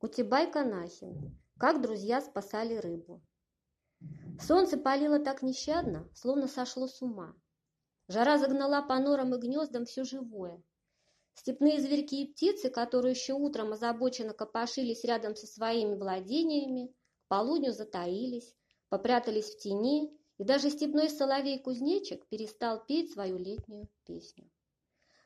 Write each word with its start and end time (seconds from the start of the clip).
Кутебай 0.00 0.50
Канахин. 0.50 1.38
Как 1.58 1.82
друзья 1.82 2.22
спасали 2.22 2.76
рыбу. 2.76 3.20
Солнце 4.40 4.78
палило 4.78 5.18
так 5.18 5.42
нещадно, 5.42 6.08
словно 6.14 6.48
сошло 6.48 6.86
с 6.86 7.02
ума. 7.02 7.34
Жара 8.08 8.38
загнала 8.38 8.80
по 8.80 8.98
норам 8.98 9.34
и 9.34 9.38
гнездам 9.38 9.84
все 9.84 10.04
живое. 10.04 10.62
Степные 11.34 11.80
зверьки 11.80 12.22
и 12.22 12.32
птицы, 12.32 12.70
которые 12.70 13.12
еще 13.12 13.34
утром 13.34 13.74
озабоченно 13.74 14.32
копошились 14.32 15.04
рядом 15.04 15.36
со 15.36 15.46
своими 15.46 15.94
владениями, 15.94 16.94
к 17.26 17.28
полудню 17.28 17.72
затаились, 17.72 18.54
попрятались 18.88 19.54
в 19.54 19.58
тени, 19.58 20.18
и 20.38 20.44
даже 20.44 20.70
степной 20.70 21.10
соловей-кузнечик 21.10 22.26
перестал 22.28 22.82
петь 22.86 23.12
свою 23.12 23.36
летнюю 23.36 23.86
песню. 24.06 24.50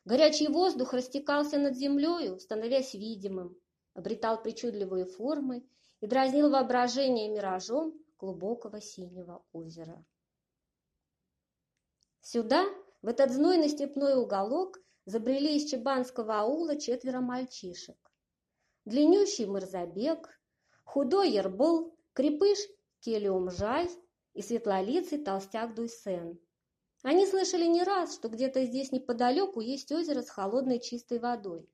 Горячий 0.03 0.49
воздух 0.49 0.91
растекался 0.91 1.59
над 1.59 1.77
землею, 1.77 2.41
становясь 2.41 2.93
видимым, 2.93 3.57
обретал 3.95 4.41
причудливые 4.43 5.05
формы 5.05 5.67
и 6.01 6.05
дразнил 6.05 6.51
воображение 6.51 7.29
миражом 7.29 7.93
глубокого 8.19 8.79
синего 8.79 9.43
озера. 9.51 10.05
Сюда, 12.21 12.65
в 13.01 13.07
этот 13.07 13.31
знойный 13.31 13.69
степной 13.69 14.15
уголок, 14.15 14.79
забрели 15.05 15.55
из 15.55 15.69
Чебанского 15.69 16.41
аула 16.41 16.75
четверо 16.79 17.21
мальчишек. 17.21 17.97
Длиннющий 18.85 19.45
Мырзабек, 19.45 20.29
худой 20.83 21.31
Ербол, 21.31 21.97
крепыш 22.13 22.59
Келиумжай 22.99 23.89
и 24.33 24.41
светлолицый 24.41 25.23
толстяк 25.23 25.73
Дуйсен. 25.73 26.39
Они 27.03 27.27
слышали 27.27 27.65
не 27.65 27.83
раз, 27.83 28.15
что 28.15 28.29
где-то 28.29 28.65
здесь 28.65 28.91
неподалеку 28.91 29.61
есть 29.61 29.91
озеро 29.91 30.21
с 30.23 30.29
холодной 30.29 30.79
чистой 30.79 31.19
водой. 31.19 31.69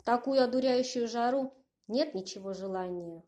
В 0.00 0.02
такую 0.02 0.42
одуряющую 0.42 1.06
жару 1.06 1.52
нет 1.86 2.14
ничего 2.14 2.54
желания. 2.54 3.22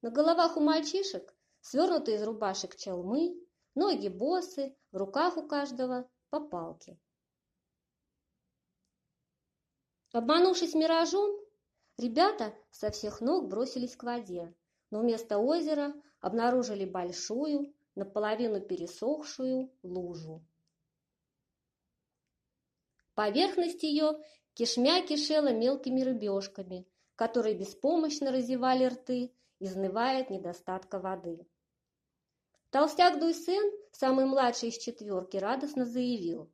На 0.00 0.10
головах 0.10 0.56
у 0.56 0.60
мальчишек 0.60 1.34
свернутые 1.60 2.16
из 2.16 2.22
рубашек 2.22 2.74
челмы, 2.74 3.36
ноги 3.74 4.08
босы, 4.08 4.74
в 4.92 4.96
руках 4.96 5.36
у 5.36 5.46
каждого 5.46 6.08
по 6.30 6.40
палке. 6.40 6.98
Обманувшись 10.12 10.74
миражом, 10.74 11.38
ребята 11.98 12.54
со 12.70 12.90
всех 12.90 13.20
ног 13.20 13.50
бросились 13.50 13.94
к 13.94 14.02
воде, 14.02 14.54
но 14.90 15.00
вместо 15.00 15.36
озера 15.36 15.92
обнаружили 16.20 16.86
большую, 16.86 17.74
наполовину 17.94 18.62
пересохшую 18.62 19.70
лужу. 19.82 20.42
Поверхность 23.14 23.82
ее 23.82 24.18
кишмя 24.56 25.02
кишела 25.02 25.52
мелкими 25.52 26.00
рыбешками, 26.00 26.88
которые 27.14 27.54
беспомощно 27.54 28.32
разевали 28.32 28.86
рты, 28.86 29.30
изнывая 29.58 30.22
от 30.22 30.30
недостатка 30.30 30.98
воды. 30.98 31.46
Толстяк 32.70 33.20
Дуйсен, 33.20 33.70
самый 33.92 34.24
младший 34.24 34.70
из 34.70 34.78
четверки, 34.78 35.36
радостно 35.36 35.84
заявил. 35.84 36.50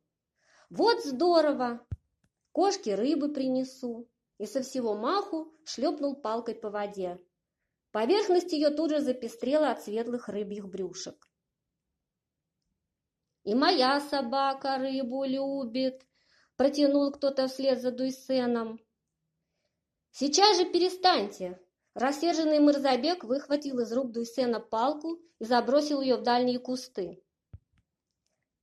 «Вот 0.69 1.01
здорово! 1.05 1.85
Кошки 2.51 2.89
рыбы 2.89 3.33
принесу!» 3.33 4.09
И 4.37 4.47
со 4.47 4.63
всего 4.63 4.95
маху 4.95 5.53
шлепнул 5.63 6.15
палкой 6.15 6.55
по 6.55 6.69
воде. 6.69 7.21
Поверхность 7.91 8.51
ее 8.51 8.71
тут 8.71 8.89
же 8.89 8.99
запестрела 8.99 9.71
от 9.71 9.81
светлых 9.81 10.27
рыбьих 10.27 10.67
брюшек. 10.67 11.29
«И 13.45 13.55
моя 13.55 14.01
собака 14.01 14.77
рыбу 14.77 15.23
любит!» 15.23 16.05
Протянул 16.55 17.11
кто-то 17.11 17.47
вслед 17.47 17.81
за 17.81 17.91
Дуйсеном. 17.91 18.79
«Сейчас 20.11 20.57
же 20.57 20.65
перестаньте!» 20.65 21.59
Рассерженный 21.93 22.59
Мырзабек 22.59 23.23
выхватил 23.23 23.79
из 23.79 23.91
рук 23.93 24.11
Дуйсена 24.11 24.59
палку 24.59 25.19
и 25.37 25.45
забросил 25.45 26.01
ее 26.01 26.17
в 26.17 26.23
дальние 26.23 26.59
кусты. 26.59 27.23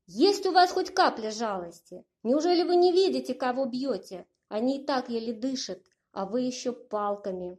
«Есть 0.07 0.47
у 0.47 0.53
вас 0.53 0.73
хоть 0.73 0.93
капля 0.93 1.31
жалости? 1.31 2.05
Неужели 2.25 2.65
вы 2.65 2.75
не 2.75 2.91
видите, 2.91 3.35
кого 3.35 3.67
бьете? 3.67 4.27
Они 4.49 4.81
и 4.81 4.85
так 4.85 5.09
еле 5.09 5.33
дышат, 5.33 5.81
а 6.11 6.27
вы 6.27 6.41
еще 6.41 6.73
палками!» 6.73 7.57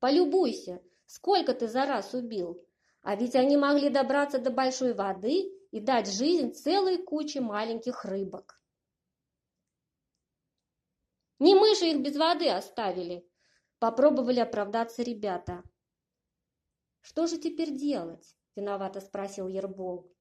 «Полюбуйся, 0.00 0.82
сколько 1.06 1.54
ты 1.54 1.68
за 1.68 1.86
раз 1.86 2.12
убил! 2.14 2.64
А 3.02 3.14
ведь 3.14 3.36
они 3.36 3.56
могли 3.56 3.88
добраться 3.88 4.38
до 4.38 4.50
большой 4.50 4.94
воды 4.94 5.59
и 5.70 5.80
дать 5.80 6.10
жизнь 6.12 6.52
целой 6.52 7.02
куче 7.02 7.40
маленьких 7.40 8.04
рыбок. 8.04 8.60
Не 11.38 11.54
мы 11.54 11.74
же 11.74 11.88
их 11.88 12.02
без 12.02 12.16
воды 12.16 12.50
оставили, 12.50 13.26
попробовали 13.78 14.40
оправдаться 14.40 15.02
ребята. 15.02 15.62
Что 17.00 17.26
же 17.26 17.38
теперь 17.38 17.74
делать? 17.74 18.36
Виновато 18.56 19.00
спросил 19.00 19.48
Ербол. 19.48 20.14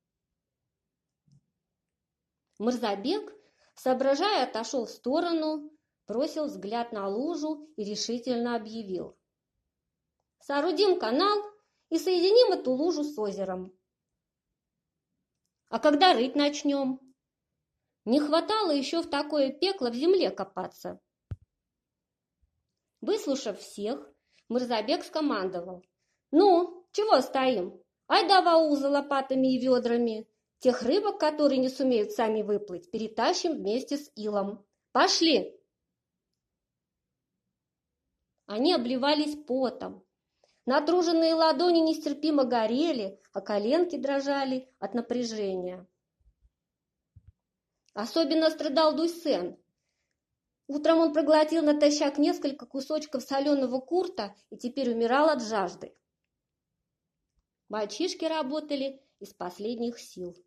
Мырзабек, 2.57 3.33
соображая, 3.75 4.45
отошел 4.45 4.85
в 4.85 4.89
сторону, 4.89 5.71
бросил 6.07 6.45
взгляд 6.45 6.91
на 6.91 7.07
лужу 7.07 7.69
и 7.75 7.83
решительно 7.83 8.55
объявил. 8.55 9.17
Соорудим 10.39 10.99
канал 10.99 11.38
и 11.89 11.97
соединим 11.97 12.53
эту 12.57 12.71
лужу 12.71 13.03
с 13.03 13.17
озером. 13.17 13.77
А 15.69 15.80
когда 15.80 16.13
рыть 16.13 16.35
начнем? 16.35 17.00
Не 18.06 18.19
хватало 18.19 18.72
еще 18.72 19.02
в 19.02 19.09
такое 19.09 19.52
пекло 19.52 19.90
в 19.90 19.96
земле 19.96 20.31
копаться. 20.31 21.00
Выслушав 23.02 23.59
всех, 23.59 24.12
Мырзабек 24.50 25.03
скомандовал. 25.03 25.84
«Ну, 26.31 26.88
чего 26.91 27.22
стоим? 27.22 27.81
Ай 28.07 28.28
да 28.28 28.41
вау 28.41 28.75
за 28.75 28.90
лопатами 28.90 29.56
и 29.56 29.59
ведрами. 29.59 30.28
Тех 30.57 30.81
рыбок, 30.81 31.19
которые 31.19 31.59
не 31.59 31.69
сумеют 31.69 32.12
сами 32.12 32.41
выплыть, 32.41 32.90
перетащим 32.90 33.53
вместе 33.53 33.97
с 33.97 34.12
илом. 34.16 34.66
Пошли!» 34.91 35.56
Они 38.47 38.74
обливались 38.74 39.38
потом, 39.46 40.03
Натруженные 40.72 41.34
ладони 41.34 41.80
нестерпимо 41.80 42.44
горели, 42.44 43.19
а 43.34 43.41
коленки 43.41 43.96
дрожали 43.96 44.72
от 44.78 44.94
напряжения. 44.94 45.88
Особенно 47.96 48.52
страдал 48.52 48.96
Дуйсен. 48.96 49.57
Утром 50.68 51.00
он 51.00 51.12
проглотил 51.12 51.63
натощак 51.63 52.19
несколько 52.19 52.68
кусочков 52.68 53.24
соленого 53.24 53.80
курта 53.80 54.35
и 54.52 54.57
теперь 54.57 54.91
умирал 54.91 55.30
от 55.30 55.41
жажды. 55.41 55.97
Мальчишки 57.68 58.25
работали 58.25 59.01
из 59.19 59.34
последних 59.34 60.00
сил. 60.00 60.38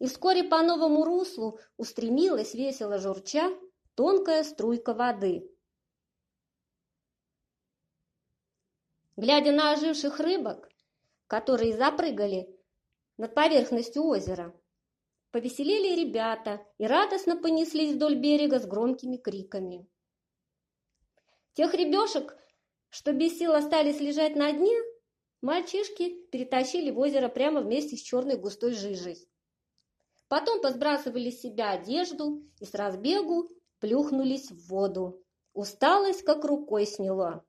И 0.00 0.06
вскоре 0.06 0.44
по 0.44 0.60
новому 0.60 1.02
руслу 1.02 1.58
устремилась 1.78 2.52
весело 2.52 2.98
журча 2.98 3.48
тонкая 3.94 4.44
струйка 4.44 4.92
воды. 4.92 5.50
Глядя 9.16 9.52
на 9.52 9.72
оживших 9.72 10.20
рыбок, 10.20 10.68
которые 11.26 11.76
запрыгали 11.76 12.48
над 13.16 13.34
поверхностью 13.34 14.04
озера. 14.04 14.54
Повеселели 15.30 15.98
ребята 15.98 16.60
и 16.78 16.86
радостно 16.86 17.36
понеслись 17.36 17.94
вдоль 17.94 18.16
берега 18.16 18.58
с 18.58 18.66
громкими 18.66 19.16
криками. 19.16 19.86
Тех 21.54 21.74
ребешек, 21.74 22.36
что 22.90 23.12
без 23.12 23.38
сил 23.38 23.52
остались 23.52 24.00
лежать 24.00 24.36
на 24.36 24.52
дне, 24.52 24.76
мальчишки 25.40 26.26
перетащили 26.30 26.90
в 26.90 26.98
озеро 26.98 27.28
прямо 27.28 27.60
вместе 27.60 27.96
с 27.96 28.02
черной 28.02 28.36
густой 28.36 28.72
жижей. 28.72 29.26
Потом 30.28 30.60
посбрасывали 30.62 31.30
с 31.30 31.40
себя 31.40 31.72
одежду 31.72 32.42
и 32.58 32.64
с 32.64 32.74
разбегу 32.74 33.50
плюхнулись 33.80 34.50
в 34.50 34.68
воду. 34.68 35.22
Усталость 35.52 36.22
как 36.22 36.44
рукой 36.44 36.86
сняло. 36.86 37.44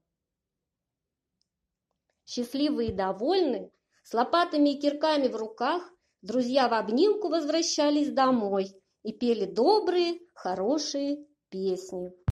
Счастливые 2.33 2.89
и 2.89 2.93
довольные, 2.93 3.69
с 4.01 4.11
лопатами 4.11 4.69
и 4.69 4.79
кирками 4.81 5.27
в 5.27 5.35
руках, 5.35 5.87
друзья 6.23 6.67
в 6.67 6.73
обнимку 6.73 7.29
возвращались 7.29 8.11
домой 8.11 8.73
и 9.03 9.13
пели 9.13 9.45
добрые, 9.45 10.19
хорошие 10.33 11.27
песни. 11.49 12.11